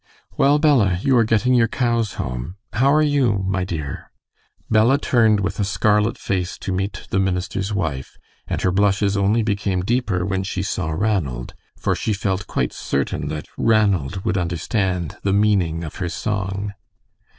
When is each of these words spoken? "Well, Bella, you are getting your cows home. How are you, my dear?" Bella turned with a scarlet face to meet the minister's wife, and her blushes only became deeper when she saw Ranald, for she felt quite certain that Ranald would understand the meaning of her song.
"Well, 0.35 0.57
Bella, 0.57 0.97
you 1.03 1.15
are 1.15 1.23
getting 1.23 1.53
your 1.53 1.67
cows 1.67 2.13
home. 2.13 2.55
How 2.73 2.91
are 2.91 3.03
you, 3.03 3.45
my 3.47 3.63
dear?" 3.63 4.09
Bella 4.67 4.97
turned 4.97 5.41
with 5.41 5.59
a 5.59 5.63
scarlet 5.63 6.17
face 6.17 6.57
to 6.57 6.71
meet 6.71 7.05
the 7.11 7.19
minister's 7.19 7.71
wife, 7.71 8.17
and 8.47 8.59
her 8.63 8.71
blushes 8.71 9.15
only 9.15 9.43
became 9.43 9.81
deeper 9.85 10.25
when 10.25 10.41
she 10.41 10.63
saw 10.63 10.89
Ranald, 10.89 11.53
for 11.77 11.95
she 11.95 12.13
felt 12.13 12.47
quite 12.47 12.73
certain 12.73 13.27
that 13.27 13.45
Ranald 13.59 14.25
would 14.25 14.39
understand 14.39 15.17
the 15.21 15.33
meaning 15.33 15.83
of 15.83 15.97
her 15.97 16.09
song. 16.09 16.73